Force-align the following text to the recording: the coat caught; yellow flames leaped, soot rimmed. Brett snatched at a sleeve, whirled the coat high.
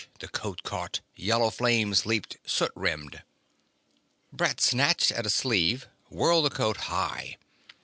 the 0.17 0.27
coat 0.27 0.63
caught; 0.63 0.99
yellow 1.15 1.51
flames 1.51 2.07
leaped, 2.07 2.37
soot 2.43 2.71
rimmed. 2.73 3.21
Brett 4.33 4.59
snatched 4.59 5.11
at 5.11 5.27
a 5.27 5.29
sleeve, 5.29 5.87
whirled 6.09 6.45
the 6.45 6.49
coat 6.49 6.77
high. 6.77 7.37